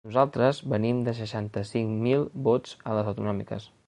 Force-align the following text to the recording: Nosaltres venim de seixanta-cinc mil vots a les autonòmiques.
Nosaltres 0.09 0.59
venim 0.71 1.03
de 1.07 1.13
seixanta-cinc 1.19 1.93
mil 2.07 2.25
vots 2.47 2.73
a 2.93 2.97
les 3.01 3.13
autonòmiques. 3.13 3.69